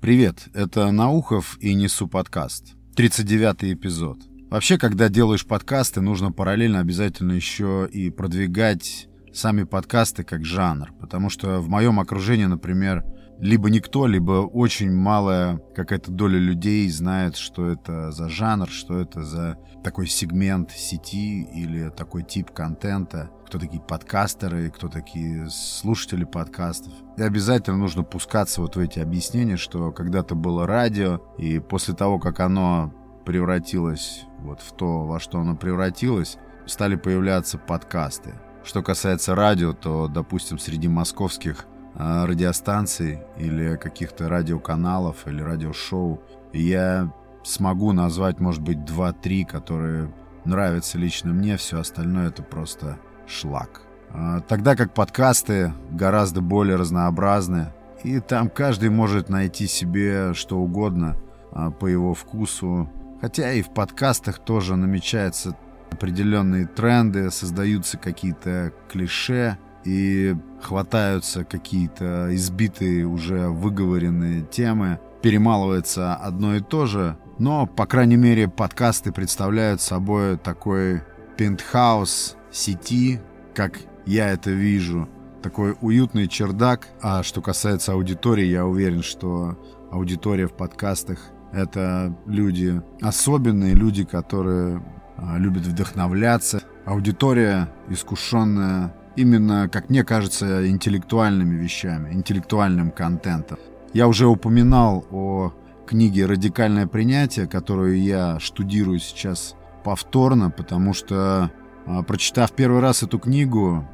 Привет, 0.00 0.48
это 0.54 0.90
Наухов 0.92 1.58
и 1.60 1.74
Несу 1.74 2.08
подкаст. 2.08 2.74
39 2.96 3.74
эпизод. 3.74 4.18
Вообще, 4.48 4.78
когда 4.78 5.10
делаешь 5.10 5.44
подкасты, 5.44 6.00
нужно 6.00 6.32
параллельно 6.32 6.80
обязательно 6.80 7.32
еще 7.32 7.86
и 7.92 8.08
продвигать 8.08 9.08
сами 9.34 9.64
подкасты 9.64 10.24
как 10.24 10.46
жанр. 10.46 10.94
Потому 10.98 11.28
что 11.28 11.60
в 11.60 11.68
моем 11.68 12.00
окружении, 12.00 12.46
например, 12.46 13.04
либо 13.40 13.70
никто, 13.70 14.06
либо 14.06 14.46
очень 14.46 14.92
малая 14.92 15.60
какая-то 15.74 16.10
доля 16.10 16.38
людей 16.38 16.88
знает, 16.90 17.36
что 17.36 17.66
это 17.66 18.12
за 18.12 18.28
жанр, 18.28 18.68
что 18.68 19.00
это 19.00 19.22
за 19.22 19.56
такой 19.82 20.06
сегмент 20.06 20.70
сети 20.72 21.42
или 21.42 21.88
такой 21.88 22.22
тип 22.22 22.50
контента, 22.50 23.30
кто 23.46 23.58
такие 23.58 23.80
подкастеры, 23.80 24.70
кто 24.70 24.88
такие 24.88 25.48
слушатели 25.48 26.24
подкастов. 26.24 26.92
И 27.16 27.22
обязательно 27.22 27.78
нужно 27.78 28.02
пускаться 28.02 28.60
вот 28.60 28.76
в 28.76 28.78
эти 28.78 28.98
объяснения, 28.98 29.56
что 29.56 29.90
когда-то 29.90 30.34
было 30.34 30.66
радио, 30.66 31.20
и 31.38 31.58
после 31.60 31.94
того, 31.94 32.18
как 32.18 32.40
оно 32.40 32.92
превратилось 33.24 34.24
вот 34.40 34.60
в 34.60 34.72
то, 34.72 35.06
во 35.06 35.18
что 35.18 35.40
оно 35.40 35.56
превратилось, 35.56 36.36
стали 36.66 36.96
появляться 36.96 37.56
подкасты. 37.58 38.34
Что 38.64 38.82
касается 38.82 39.34
радио, 39.34 39.72
то, 39.72 40.08
допустим, 40.08 40.58
среди 40.58 40.88
московских 40.88 41.66
радиостанций 42.00 43.20
или 43.36 43.76
каких-то 43.76 44.28
радиоканалов 44.28 45.26
или 45.26 45.42
радиошоу, 45.42 46.20
я 46.52 47.12
смогу 47.42 47.92
назвать, 47.92 48.40
может 48.40 48.62
быть, 48.62 48.84
два-три, 48.84 49.44
которые 49.44 50.12
нравятся 50.44 50.98
лично 50.98 51.32
мне, 51.32 51.56
все 51.56 51.78
остальное 51.78 52.28
это 52.28 52.42
просто 52.42 52.98
шлак. 53.26 53.82
А, 54.12 54.40
тогда 54.40 54.76
как 54.76 54.94
подкасты 54.94 55.72
гораздо 55.90 56.40
более 56.40 56.76
разнообразны, 56.76 57.72
и 58.02 58.20
там 58.20 58.48
каждый 58.48 58.88
может 58.88 59.28
найти 59.28 59.66
себе 59.66 60.34
что 60.34 60.58
угодно 60.58 61.16
а, 61.52 61.70
по 61.70 61.86
его 61.86 62.14
вкусу. 62.14 62.90
Хотя 63.20 63.52
и 63.52 63.62
в 63.62 63.70
подкастах 63.70 64.38
тоже 64.38 64.76
намечаются 64.76 65.54
определенные 65.90 66.66
тренды, 66.66 67.30
создаются 67.30 67.98
какие-то 67.98 68.72
клише, 68.88 69.58
и 69.84 70.36
хватаются 70.60 71.44
какие-то 71.44 72.34
избитые 72.34 73.06
уже 73.06 73.48
выговоренные 73.48 74.42
темы, 74.42 74.98
перемалывается 75.22 76.14
одно 76.14 76.56
и 76.56 76.60
то 76.60 76.86
же, 76.86 77.16
но, 77.38 77.66
по 77.66 77.86
крайней 77.86 78.16
мере, 78.16 78.48
подкасты 78.48 79.12
представляют 79.12 79.80
собой 79.80 80.36
такой 80.36 81.02
пентхаус 81.36 82.36
сети, 82.50 83.20
как 83.54 83.78
я 84.04 84.28
это 84.28 84.50
вижу, 84.50 85.08
такой 85.42 85.74
уютный 85.80 86.28
чердак. 86.28 86.88
А 87.00 87.22
что 87.22 87.40
касается 87.40 87.92
аудитории, 87.92 88.44
я 88.44 88.66
уверен, 88.66 89.02
что 89.02 89.58
аудитория 89.90 90.46
в 90.46 90.52
подкастах— 90.52 91.18
это 91.52 92.14
люди 92.26 92.82
особенные, 93.00 93.74
люди, 93.74 94.04
которые 94.04 94.82
а, 95.16 95.38
любят 95.38 95.64
вдохновляться. 95.64 96.62
Аудитория 96.84 97.72
искушенная 97.88 98.94
именно, 99.16 99.68
как 99.68 99.90
мне 99.90 100.04
кажется, 100.04 100.68
интеллектуальными 100.68 101.56
вещами, 101.56 102.12
интеллектуальным 102.12 102.90
контентом. 102.90 103.58
Я 103.92 104.08
уже 104.08 104.26
упоминал 104.26 105.04
о 105.10 105.52
книге 105.86 106.26
«Радикальное 106.26 106.86
принятие», 106.86 107.46
которую 107.46 108.00
я 108.00 108.38
штудирую 108.38 109.00
сейчас 109.00 109.56
повторно, 109.82 110.50
потому 110.50 110.94
что, 110.94 111.50
а, 111.86 112.02
прочитав 112.02 112.52
первый 112.52 112.80
раз 112.80 113.02
эту 113.02 113.18
книгу, 113.18 113.88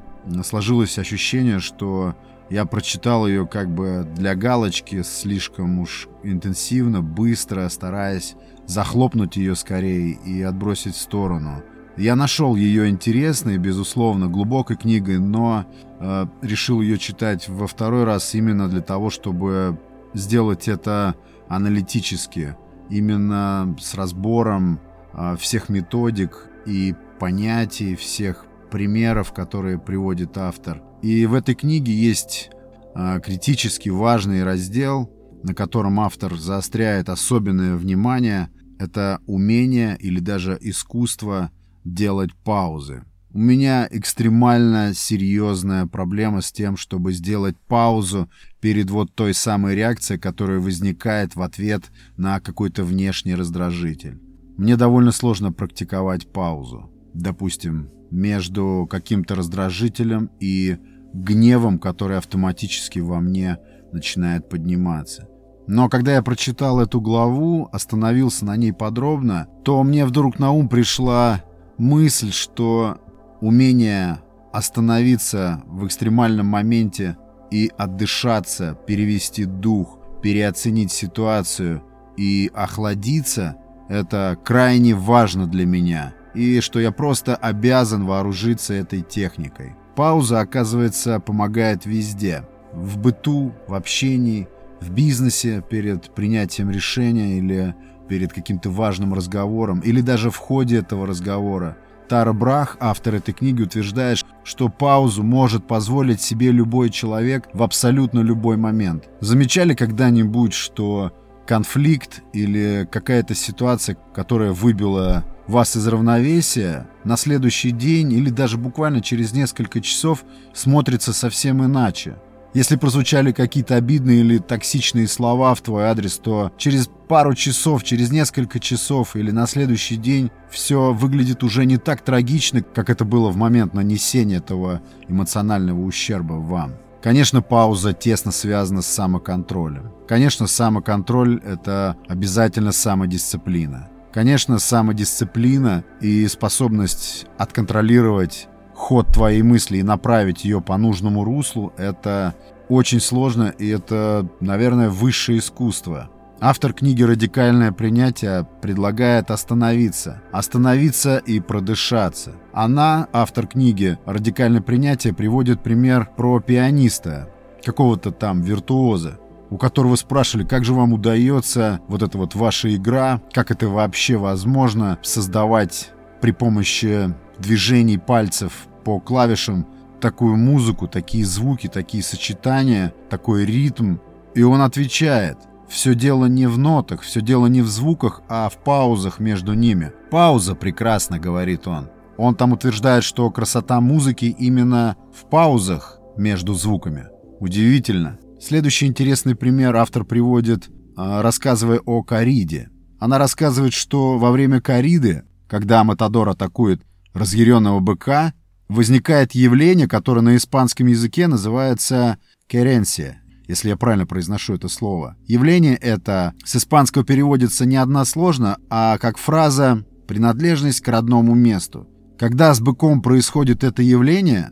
сложилось 0.45 0.99
ощущение, 0.99 1.61
что 1.61 2.15
я 2.51 2.65
прочитал 2.65 3.27
ее 3.27 3.47
как 3.47 3.71
бы 3.71 4.07
для 4.15 4.35
галочки, 4.35 5.03
слишком 5.03 5.79
уж 5.79 6.09
интенсивно, 6.23 7.01
быстро, 7.01 7.69
стараясь 7.69 8.37
захлопнуть 8.67 9.37
ее 9.37 9.55
скорее 9.55 10.11
и 10.13 10.43
отбросить 10.43 10.95
в 10.95 11.01
сторону– 11.01 11.63
я 11.97 12.15
нашел 12.15 12.57
ее 12.57 12.89
интересной, 12.89 13.57
безусловно, 13.57 14.29
глубокой 14.29 14.77
книгой, 14.77 15.19
но 15.19 15.65
э, 15.99 16.27
решил 16.43 16.81
ее 16.83 16.99
читать 16.99 17.49
во 17.49 17.67
второй 17.67 18.05
раз 18.05 18.35
именно 18.35 18.69
для 18.69 18.83
того, 18.83 19.09
чтобы 19.09 19.79
сделать 20.13 20.69
это 20.69 21.15
аналитически, 21.49 22.57
именно 22.91 23.75
с 23.81 23.95
разбором 23.95 24.81
э, 25.15 25.37
всех 25.39 25.71
методик 25.71 26.51
и 26.67 26.95
понятий, 27.19 27.97
всех 27.97 28.45
примеров, 28.71 29.33
которые 29.33 29.79
приводит 29.79 30.37
автор. 30.37 30.83
И 31.03 31.25
в 31.25 31.33
этой 31.33 31.55
книге 31.55 31.93
есть 31.93 32.51
э, 32.95 33.21
критически 33.25 33.89
важный 33.89 34.45
раздел, 34.45 35.11
на 35.43 35.55
котором 35.55 35.99
автор 36.01 36.37
заостряет 36.37 37.09
особенное 37.09 37.77
внимание. 37.77 38.51
Это 38.79 39.21
умение 39.27 39.97
или 39.99 40.21
даже 40.21 40.59
искусство 40.61 41.51
делать 41.87 42.35
паузы. 42.35 43.05
У 43.33 43.39
меня 43.39 43.87
экстремально 43.91 44.93
серьезная 44.95 45.87
проблема 45.87 46.41
с 46.41 46.51
тем, 46.51 46.77
чтобы 46.77 47.13
сделать 47.13 47.57
паузу 47.69 48.31
перед 48.61 48.91
вот 48.91 49.15
той 49.15 49.35
самой 49.35 49.75
реакцией, 49.75 50.19
которая 50.19 50.59
возникает 50.59 51.37
в 51.37 51.43
ответ 51.43 51.85
на 52.17 52.41
какой-то 52.41 52.83
внешний 52.83 53.35
раздражитель. 53.35 54.19
Мне 54.57 54.77
довольно 54.77 55.13
сложно 55.13 55.53
практиковать 55.53 56.33
паузу. 56.33 56.91
Допустим, 57.13 57.91
между 58.11 58.89
каким-то 58.91 59.35
раздражителем 59.35 60.31
и 60.41 60.79
гневом, 61.13 61.79
который 61.79 62.17
автоматически 62.17 63.01
во 63.01 63.21
мне 63.21 63.59
начинает 63.93 64.49
подниматься. 64.49 65.29
Но 65.67 65.89
когда 65.89 66.15
я 66.15 66.23
прочитал 66.23 66.81
эту 66.81 67.01
главу, 67.01 67.69
остановился 67.71 68.47
на 68.47 68.57
ней 68.57 68.73
подробно, 68.73 69.49
то 69.65 69.83
мне 69.83 70.07
вдруг 70.07 70.39
на 70.39 70.53
ум 70.53 70.69
пришла 70.69 71.43
мысль, 71.79 72.33
что 72.33 72.99
умение 73.41 74.21
остановиться 74.53 75.63
в 75.67 75.87
экстремальном 75.87 76.47
моменте 76.47 77.17
и 77.51 77.71
отдышаться, 77.77 78.77
перевести 78.87 79.45
дух, 79.45 79.99
переоценить 80.23 80.91
ситуацию 80.91 81.83
и 82.17 82.51
охладиться, 82.55 83.57
это 83.89 84.39
крайне 84.45 84.95
важно 84.95 85.47
для 85.47 85.67
меня. 85.67 86.15
И 86.35 86.61
что 86.61 86.81
я 86.81 86.91
просто 86.93 87.37
обязан 87.37 88.05
вооружиться 88.05 88.75
этой 88.75 89.03
техникой. 89.03 89.75
Пауза, 89.95 90.41
оказывается, 90.41 91.21
помогает 91.21 91.87
везде. 91.87 92.47
В 92.73 92.99
быту, 92.99 93.55
в 93.69 93.75
общении, 93.75 94.49
в 94.81 94.91
бизнесе 94.91 95.63
перед 95.69 96.15
принятием 96.15 96.71
решения 96.71 97.39
или 97.39 97.75
перед 98.09 98.33
каким-то 98.33 98.71
важным 98.71 99.15
разговором 99.15 99.81
или 99.81 100.01
даже 100.01 100.31
в 100.31 100.37
ходе 100.37 100.79
этого 100.79 101.07
разговора. 101.07 101.77
Тара 102.09 102.33
Брах, 102.33 102.77
автор 102.79 103.17
этой 103.17 103.35
книги, 103.35 103.63
утверждает, 103.63 104.25
что 104.45 104.69
паузу 104.69 105.23
может 105.23 105.67
позволить 105.67 106.21
себе 106.21 106.53
любой 106.53 106.91
человек 106.91 107.49
в 107.53 107.63
абсолютно 107.63 108.21
любой 108.21 108.57
момент. 108.57 109.09
Замечали 109.21 109.75
когда-нибудь, 109.75 110.53
что 110.53 111.13
конфликт 111.47 112.23
или 112.33 112.89
какая-то 112.91 113.35
ситуация, 113.35 113.97
которая 114.15 114.53
выбила 114.53 115.25
вас 115.47 115.77
из 115.77 115.87
равновесия, 115.87 116.89
на 117.05 117.17
следующий 117.17 117.71
день 117.71 118.13
или 118.13 118.31
даже 118.31 118.59
буквально 118.59 119.01
через 119.01 119.33
несколько 119.33 119.81
часов 119.81 120.25
смотрится 120.53 121.13
совсем 121.13 121.65
иначе. 121.65 122.17
Если 122.55 122.77
прозвучали 122.77 123.33
какие-то 123.33 123.77
обидные 123.77 124.21
или 124.21 124.39
токсичные 124.39 125.09
слова 125.09 125.55
в 125.55 125.61
твой 125.61 125.85
адрес, 125.85 126.19
то 126.19 126.51
через 126.57 126.89
пару 127.09 127.35
часов, 127.35 127.85
через 127.85 128.11
несколько 128.11 128.61
часов 128.61 129.15
или 129.17 129.31
на 129.31 129.47
следующий 129.47 129.97
день 129.97 130.31
все 130.51 130.93
выглядит 130.93 131.43
уже 131.43 131.67
не 131.67 131.77
так 131.77 132.01
трагично, 132.01 132.63
как 132.63 132.91
это 132.91 133.05
было 133.05 133.31
в 133.31 133.37
момент 133.37 133.75
нанесения 133.75 134.39
этого 134.39 134.81
эмоционального 135.09 135.81
ущерба 135.81 136.35
вам. 136.35 136.75
Конечно, 137.03 137.43
пауза 137.43 137.93
тесно 137.93 138.33
связана 138.33 138.83
с 138.83 138.87
самоконтролем. 138.87 139.93
Конечно, 140.09 140.47
самоконтроль— 140.47 141.41
это 141.45 141.97
обязательно 142.09 142.73
самодисциплина. 142.73 143.89
Конечно, 144.13 144.59
самодисциплина 144.59 145.85
и 146.01 146.27
способность 146.27 147.27
отконтролировать 147.37 148.49
ход 148.77 149.09
твоей 149.09 149.43
мысли 149.43 149.79
и 149.79 149.83
направить 149.83 150.45
ее 150.45 150.61
по 150.61 150.77
нужному 150.77 151.25
руслу, 151.25 151.73
это 151.77 152.35
очень 152.69 153.01
сложно, 153.01 153.53
и 153.59 153.69
это, 153.69 154.29
наверное, 154.41 154.91
высшее 154.91 155.39
искусство. 155.39 156.11
Автор 156.39 156.75
книги 156.75 157.03
«Радикальное 157.03 157.73
принятие» 157.73 158.47
предлагает 158.61 159.31
остановиться. 159.31 160.21
Остановиться 160.33 161.17
и 161.17 161.41
продышаться. 161.41 162.33
Она, 162.53 163.09
автор 163.13 163.47
книги 163.47 163.99
«Радикальное 164.05 164.61
принятие», 164.61 165.15
приводит 165.15 165.63
пример 165.63 166.11
про 166.15 166.41
пианиста, 166.41 167.31
какого-то 167.65 168.11
там 168.13 168.43
виртуоза, 168.43 169.19
у 169.49 169.57
которого 169.57 169.97
спрашивали, 169.97 170.45
как 170.45 170.67
же 170.67 170.75
вам 170.75 170.93
удается 170.93 171.81
вот 171.89 172.03
эта 172.03 172.19
вот 172.19 172.35
ваша 172.35 172.75
игра, 172.75 173.23
как 173.33 173.51
это 173.51 173.69
вообще 173.69 174.19
возможно 174.19 174.99
создавать 175.03 175.93
при 176.21 176.33
помощи 176.33 177.15
движений 177.39 177.99
пальцев 177.99 178.69
по 178.85 179.01
клавишам 179.01 179.67
такую 180.01 180.37
музыку, 180.37 180.89
такие 180.89 181.25
звуки, 181.25 181.69
такие 181.69 182.03
сочетания, 182.03 182.93
такой 183.11 183.45
ритм. 183.45 183.97
И 184.35 184.43
он 184.43 184.61
отвечает, 184.61 185.39
все 185.69 185.95
дело 185.95 186.27
не 186.27 186.47
в 186.47 186.59
нотах, 186.59 187.03
все 187.03 187.21
дело 187.21 187.47
не 187.47 187.63
в 187.63 187.69
звуках, 187.69 188.23
а 188.29 188.49
в 188.49 188.57
паузах 188.63 189.19
между 189.19 189.55
ними. 189.55 189.93
Пауза 190.11 190.55
прекрасно, 190.55 191.19
говорит 191.19 191.67
он. 191.67 191.89
Он 192.17 192.35
там 192.35 192.53
утверждает, 192.53 193.05
что 193.05 193.31
красота 193.31 193.81
музыки 193.81 194.27
именно 194.27 194.97
в 195.15 195.29
паузах 195.29 195.99
между 196.17 196.55
звуками. 196.55 197.07
Удивительно. 197.41 198.19
Следующий 198.41 198.87
интересный 198.87 199.35
пример 199.35 199.77
автор 199.77 200.05
приводит, 200.05 200.69
а, 200.97 201.23
рассказывая 201.23 201.81
о 201.85 202.03
кориде. 202.03 202.71
Она 202.99 203.19
рассказывает, 203.19 203.75
что 203.75 204.19
во 204.19 204.31
время 204.31 204.61
кориды, 204.61 205.25
когда 205.49 205.85
Матадор 205.85 206.29
атакует 206.29 206.83
разъяренного 207.15 207.81
быка, 207.81 208.35
возникает 208.69 209.33
явление, 209.33 209.89
которое 209.89 210.21
на 210.21 210.37
испанском 210.37 210.87
языке 210.87 211.27
называется 211.27 212.19
керенсия, 212.47 213.23
если 213.47 213.69
я 213.69 213.77
правильно 213.77 214.07
произношу 214.07 214.55
это 214.55 214.69
слово. 214.69 215.17
Явление 215.27 215.77
это 215.77 216.35
с 216.45 216.57
испанского 216.57 217.05
переводится 217.05 217.65
не 217.65 217.77
односложно, 217.77 218.59
а 218.71 218.99
как 218.99 219.19
фраза 219.19 219.85
«принадлежность 220.07 220.81
к 220.81 220.89
родному 220.89 221.35
месту». 221.35 221.89
Когда 222.19 222.55
с 222.55 222.61
быком 222.61 223.03
происходит 223.03 223.63
это 223.63 223.83
явление, 223.83 224.51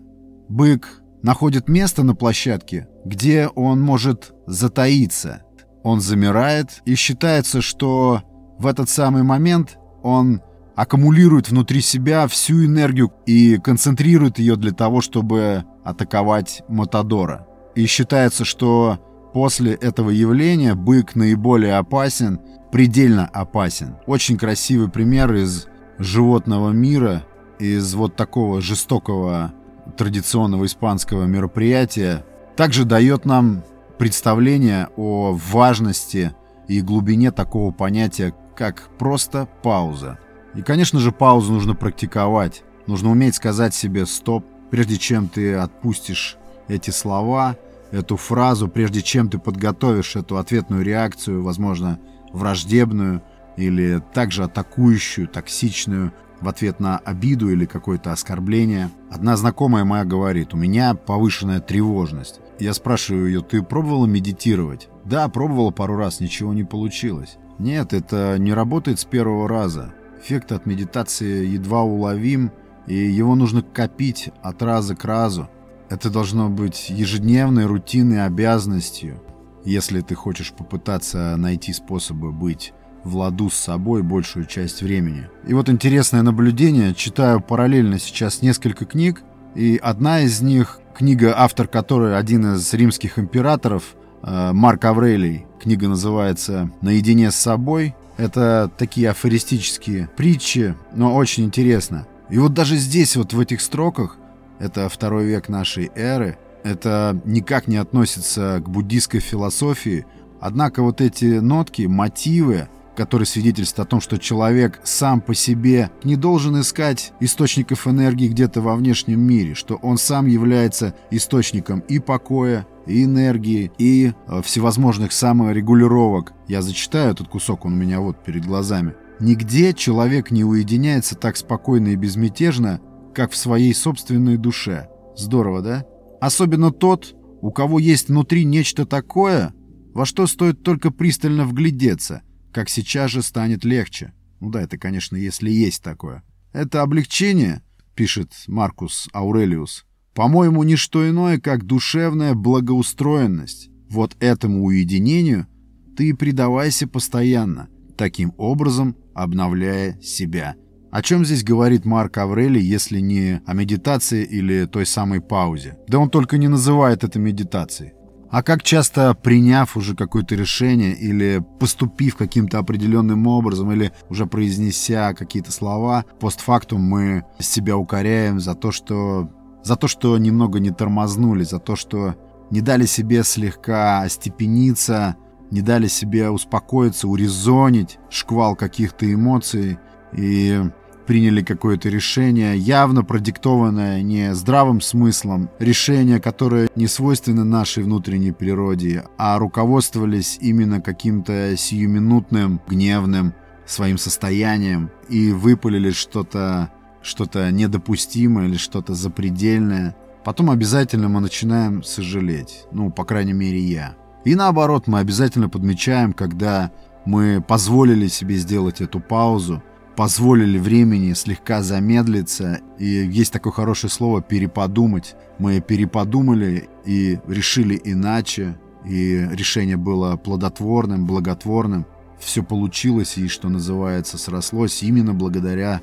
бык 0.48 1.02
находит 1.22 1.68
место 1.68 2.02
на 2.02 2.14
площадке, 2.14 2.86
где 3.06 3.48
он 3.48 3.80
может 3.80 4.34
затаиться. 4.46 5.42
Он 5.82 6.00
замирает, 6.00 6.82
и 6.84 6.94
считается, 6.94 7.62
что 7.62 8.22
в 8.58 8.66
этот 8.66 8.90
самый 8.90 9.22
момент 9.22 9.78
он 10.02 10.42
аккумулирует 10.76 11.50
внутри 11.50 11.80
себя 11.80 12.26
всю 12.26 12.64
энергию 12.64 13.12
и 13.26 13.58
концентрирует 13.58 14.38
ее 14.38 14.56
для 14.56 14.72
того, 14.72 15.00
чтобы 15.00 15.64
атаковать 15.84 16.62
Матадора. 16.68 17.46
И 17.74 17.86
считается, 17.86 18.44
что 18.44 18.98
после 19.32 19.72
этого 19.74 20.10
явления 20.10 20.74
бык 20.74 21.14
наиболее 21.14 21.76
опасен, 21.76 22.40
предельно 22.72 23.26
опасен. 23.26 23.96
Очень 24.06 24.36
красивый 24.36 24.88
пример 24.88 25.32
из 25.34 25.66
животного 25.98 26.70
мира, 26.70 27.24
из 27.58 27.94
вот 27.94 28.16
такого 28.16 28.60
жестокого 28.60 29.52
традиционного 29.96 30.66
испанского 30.66 31.24
мероприятия, 31.24 32.24
также 32.56 32.84
дает 32.84 33.24
нам 33.24 33.62
представление 33.98 34.88
о 34.96 35.38
важности 35.52 36.34
и 36.66 36.80
глубине 36.80 37.30
такого 37.30 37.70
понятия, 37.70 38.34
как 38.56 38.88
просто 38.98 39.48
пауза. 39.62 40.18
И, 40.54 40.62
конечно 40.62 41.00
же, 41.00 41.12
паузу 41.12 41.52
нужно 41.52 41.74
практиковать. 41.74 42.62
Нужно 42.86 43.10
уметь 43.10 43.34
сказать 43.34 43.74
себе 43.74 44.06
«стоп», 44.06 44.44
прежде 44.70 44.98
чем 44.98 45.28
ты 45.28 45.54
отпустишь 45.54 46.36
эти 46.68 46.90
слова, 46.90 47.56
эту 47.90 48.16
фразу, 48.16 48.68
прежде 48.68 49.02
чем 49.02 49.28
ты 49.28 49.38
подготовишь 49.38 50.16
эту 50.16 50.36
ответную 50.36 50.82
реакцию, 50.82 51.42
возможно, 51.42 51.98
враждебную 52.32 53.22
или 53.56 54.02
также 54.12 54.44
атакующую, 54.44 55.28
токсичную, 55.28 56.12
в 56.40 56.48
ответ 56.48 56.78
на 56.78 56.98
обиду 56.98 57.50
или 57.50 57.64
какое-то 57.64 58.12
оскорбление. 58.12 58.90
Одна 59.10 59.36
знакомая 59.36 59.84
моя 59.84 60.04
говорит, 60.04 60.52
у 60.52 60.56
меня 60.56 60.94
повышенная 60.94 61.60
тревожность. 61.60 62.40
Я 62.58 62.74
спрашиваю 62.74 63.26
ее, 63.28 63.40
ты 63.40 63.62
пробовала 63.62 64.06
медитировать? 64.06 64.88
Да, 65.04 65.28
пробовала 65.28 65.70
пару 65.70 65.96
раз, 65.96 66.20
ничего 66.20 66.52
не 66.52 66.64
получилось. 66.64 67.38
Нет, 67.58 67.92
это 67.92 68.36
не 68.38 68.52
работает 68.52 69.00
с 69.00 69.04
первого 69.04 69.48
раза. 69.48 69.94
Эффект 70.24 70.52
от 70.52 70.64
медитации 70.64 71.46
едва 71.46 71.82
уловим, 71.82 72.50
и 72.86 72.94
его 72.94 73.34
нужно 73.34 73.60
копить 73.60 74.30
от 74.42 74.62
раза 74.62 74.96
к 74.96 75.04
разу. 75.04 75.50
Это 75.90 76.08
должно 76.08 76.48
быть 76.48 76.88
ежедневной 76.88 77.66
рутинной 77.66 78.24
обязанностью, 78.24 79.22
если 79.66 80.00
ты 80.00 80.14
хочешь 80.14 80.54
попытаться 80.54 81.36
найти 81.36 81.74
способы 81.74 82.32
быть 82.32 82.72
в 83.04 83.16
ладу 83.16 83.50
с 83.50 83.54
собой 83.54 84.02
большую 84.02 84.46
часть 84.46 84.80
времени. 84.80 85.28
И 85.46 85.52
вот 85.52 85.68
интересное 85.68 86.22
наблюдение. 86.22 86.94
Читаю 86.94 87.42
параллельно 87.42 87.98
сейчас 87.98 88.40
несколько 88.40 88.86
книг, 88.86 89.22
и 89.54 89.76
одна 89.76 90.20
из 90.20 90.40
них, 90.40 90.80
книга, 90.96 91.34
автор 91.36 91.68
которой 91.68 92.16
один 92.16 92.54
из 92.54 92.72
римских 92.72 93.18
императоров, 93.18 93.94
Марк 94.26 94.84
Аврелий. 94.86 95.44
Книга 95.60 95.86
называется 95.86 96.70
«Наедине 96.80 97.30
с 97.30 97.36
собой». 97.36 97.94
Это 98.16 98.70
такие 98.78 99.10
афористические 99.10 100.08
притчи, 100.16 100.74
но 100.94 101.14
очень 101.14 101.44
интересно. 101.44 102.06
И 102.30 102.38
вот 102.38 102.54
даже 102.54 102.76
здесь, 102.76 103.16
вот 103.16 103.32
в 103.32 103.40
этих 103.40 103.60
строках, 103.60 104.16
это 104.58 104.88
второй 104.88 105.26
век 105.26 105.48
нашей 105.48 105.90
эры, 105.94 106.38
это 106.62 107.20
никак 107.24 107.68
не 107.68 107.76
относится 107.76 108.62
к 108.64 108.68
буддийской 108.68 109.20
философии, 109.20 110.06
однако 110.40 110.82
вот 110.82 111.00
эти 111.00 111.40
нотки, 111.40 111.82
мотивы, 111.82 112.68
который 112.94 113.24
свидетельствует 113.26 113.86
о 113.86 113.90
том, 113.90 114.00
что 114.00 114.18
человек 114.18 114.80
сам 114.84 115.20
по 115.20 115.34
себе 115.34 115.90
не 116.02 116.16
должен 116.16 116.60
искать 116.60 117.12
источников 117.20 117.86
энергии 117.86 118.28
где-то 118.28 118.60
во 118.60 118.76
внешнем 118.76 119.20
мире, 119.20 119.54
что 119.54 119.76
он 119.76 119.98
сам 119.98 120.26
является 120.26 120.94
источником 121.10 121.80
и 121.80 121.98
покоя, 121.98 122.66
и 122.86 123.04
энергии, 123.04 123.72
и 123.78 124.12
э, 124.12 124.42
всевозможных 124.42 125.12
саморегулировок. 125.12 126.32
Я 126.48 126.62
зачитаю 126.62 127.12
этот 127.12 127.28
кусок, 127.28 127.64
он 127.64 127.74
у 127.74 127.76
меня 127.76 128.00
вот 128.00 128.22
перед 128.22 128.44
глазами. 128.44 128.94
Нигде 129.20 129.72
человек 129.72 130.30
не 130.30 130.44
уединяется 130.44 131.14
так 131.14 131.36
спокойно 131.36 131.88
и 131.88 131.96
безмятежно, 131.96 132.80
как 133.14 133.30
в 133.30 133.36
своей 133.36 133.74
собственной 133.74 134.36
душе. 134.36 134.88
Здорово, 135.16 135.62
да? 135.62 135.86
Особенно 136.20 136.72
тот, 136.72 137.14
у 137.40 137.52
кого 137.52 137.78
есть 137.78 138.08
внутри 138.08 138.44
нечто 138.44 138.86
такое, 138.86 139.54
во 139.94 140.04
что 140.04 140.26
стоит 140.26 140.62
только 140.62 140.90
пристально 140.90 141.44
вглядеться– 141.44 142.22
как 142.54 142.70
сейчас 142.70 143.10
же 143.10 143.22
станет 143.22 143.64
легче. 143.64 144.14
Ну 144.40 144.50
да, 144.50 144.62
это, 144.62 144.78
конечно, 144.78 145.16
если 145.16 145.50
есть 145.50 145.82
такое. 145.82 146.22
Это 146.52 146.82
облегчение, 146.82 147.62
пишет 147.94 148.32
Маркус 148.46 149.08
Аурелиус, 149.12 149.84
по-моему, 150.14 150.62
не 150.62 150.76
что 150.76 151.08
иное, 151.08 151.40
как 151.40 151.64
душевная 151.64 152.34
благоустроенность. 152.34 153.68
Вот 153.90 154.16
этому 154.20 154.64
уединению 154.64 155.48
ты 155.96 156.10
и 156.10 156.12
предавайся 156.12 156.86
постоянно, 156.86 157.68
таким 157.96 158.32
образом 158.36 158.96
обновляя 159.14 160.00
себя. 160.00 160.54
О 160.92 161.02
чем 161.02 161.24
здесь 161.24 161.42
говорит 161.42 161.84
Марк 161.84 162.18
Аврелий, 162.18 162.62
если 162.62 163.00
не 163.00 163.40
о 163.46 163.54
медитации 163.54 164.24
или 164.24 164.66
той 164.66 164.86
самой 164.86 165.20
паузе? 165.20 165.76
Да 165.88 165.98
он 165.98 166.08
только 166.08 166.38
не 166.38 166.46
называет 166.46 167.02
это 167.02 167.18
медитацией. 167.18 167.94
А 168.34 168.42
как 168.42 168.64
часто, 168.64 169.14
приняв 169.14 169.76
уже 169.76 169.94
какое-то 169.94 170.34
решение 170.34 170.92
или 170.92 171.40
поступив 171.60 172.16
каким-то 172.16 172.58
определенным 172.58 173.28
образом, 173.28 173.70
или 173.70 173.92
уже 174.10 174.26
произнеся 174.26 175.14
какие-то 175.14 175.52
слова, 175.52 176.04
постфактум 176.18 176.82
мы 176.82 177.22
себя 177.38 177.76
укоряем 177.76 178.40
за 178.40 178.56
то, 178.56 178.72
что 178.72 179.30
за 179.62 179.76
то, 179.76 179.86
что 179.86 180.18
немного 180.18 180.58
не 180.58 180.72
тормознули, 180.72 181.44
за 181.44 181.60
то, 181.60 181.76
что 181.76 182.16
не 182.50 182.60
дали 182.60 182.86
себе 182.86 183.22
слегка 183.22 184.00
остепениться, 184.02 185.14
не 185.52 185.62
дали 185.62 185.86
себе 185.86 186.28
успокоиться, 186.28 187.06
урезонить 187.06 188.00
шквал 188.10 188.56
каких-то 188.56 189.14
эмоций. 189.14 189.78
И 190.12 190.60
приняли 191.06 191.42
какое-то 191.42 191.88
решение, 191.88 192.56
явно 192.56 193.04
продиктованное 193.04 194.02
не 194.02 194.34
здравым 194.34 194.80
смыслом, 194.80 195.50
решение, 195.58 196.20
которое 196.20 196.68
не 196.74 196.86
свойственно 196.86 197.44
нашей 197.44 197.82
внутренней 197.82 198.32
природе, 198.32 199.04
а 199.18 199.38
руководствовались 199.38 200.38
именно 200.40 200.80
каким-то 200.80 201.56
сиюминутным, 201.56 202.60
гневным 202.66 203.34
своим 203.66 203.98
состоянием 203.98 204.90
и 205.08 205.32
выпалили 205.32 205.90
что-то 205.90 206.70
что-то 207.02 207.50
недопустимое 207.52 208.48
или 208.48 208.56
что-то 208.56 208.94
запредельное. 208.94 209.94
Потом 210.24 210.50
обязательно 210.50 211.08
мы 211.08 211.20
начинаем 211.20 211.82
сожалеть. 211.82 212.64
Ну, 212.72 212.90
по 212.90 213.04
крайней 213.04 213.34
мере, 213.34 213.60
я. 213.60 213.94
И 214.24 214.34
наоборот, 214.34 214.86
мы 214.86 215.00
обязательно 215.00 215.50
подмечаем, 215.50 216.14
когда 216.14 216.72
мы 217.04 217.44
позволили 217.46 218.06
себе 218.06 218.36
сделать 218.36 218.80
эту 218.80 219.00
паузу, 219.00 219.62
позволили 219.96 220.58
времени 220.58 221.12
слегка 221.12 221.62
замедлиться. 221.62 222.60
И 222.78 222.84
есть 222.86 223.32
такое 223.32 223.52
хорошее 223.52 223.90
слово 223.90 224.22
«переподумать». 224.22 225.16
Мы 225.38 225.60
переподумали 225.60 226.68
и 226.84 227.18
решили 227.26 227.80
иначе. 227.84 228.58
И 228.84 229.28
решение 229.32 229.76
было 229.76 230.16
плодотворным, 230.16 231.06
благотворным. 231.06 231.86
Все 232.18 232.42
получилось 232.42 233.18
и, 233.18 233.28
что 233.28 233.48
называется, 233.48 234.18
срослось 234.18 234.82
именно 234.82 235.14
благодаря 235.14 235.80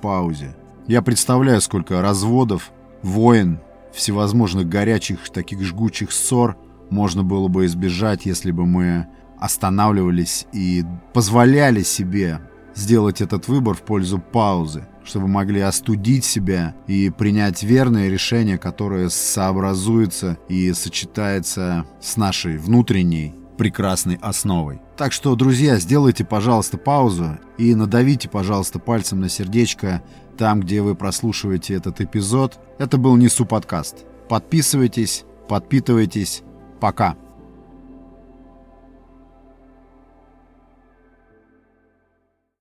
паузе. 0.00 0.56
Я 0.86 1.02
представляю, 1.02 1.60
сколько 1.60 2.00
разводов, 2.02 2.70
войн, 3.02 3.60
всевозможных 3.92 4.68
горячих, 4.68 5.30
таких 5.30 5.62
жгучих 5.62 6.12
ссор 6.12 6.56
можно 6.90 7.22
было 7.22 7.48
бы 7.48 7.66
избежать, 7.66 8.26
если 8.26 8.50
бы 8.50 8.66
мы 8.66 9.06
останавливались 9.38 10.46
и 10.52 10.84
позволяли 11.12 11.82
себе 11.82 12.40
сделать 12.74 13.20
этот 13.20 13.48
выбор 13.48 13.74
в 13.74 13.82
пользу 13.82 14.18
паузы, 14.18 14.86
чтобы 15.04 15.28
могли 15.28 15.60
остудить 15.60 16.24
себя 16.24 16.74
и 16.86 17.10
принять 17.10 17.62
верное 17.62 18.08
решение, 18.08 18.58
которое 18.58 19.08
сообразуется 19.08 20.38
и 20.48 20.72
сочетается 20.72 21.86
с 22.00 22.16
нашей 22.16 22.58
внутренней 22.58 23.34
прекрасной 23.56 24.18
основой. 24.20 24.80
Так 24.96 25.12
что, 25.12 25.34
друзья, 25.34 25.78
сделайте, 25.78 26.24
пожалуйста, 26.24 26.76
паузу 26.76 27.38
и 27.58 27.74
надавите, 27.74 28.28
пожалуйста, 28.28 28.78
пальцем 28.78 29.20
на 29.20 29.28
сердечко 29.28 30.02
там, 30.36 30.60
где 30.60 30.82
вы 30.82 30.94
прослушиваете 30.94 31.74
этот 31.74 32.00
эпизод. 32.00 32.58
Это 32.78 32.98
был 32.98 33.16
Несу 33.16 33.46
подкаст. 33.46 34.04
Подписывайтесь, 34.28 35.24
подпитывайтесь. 35.48 36.42
Пока. 36.80 37.16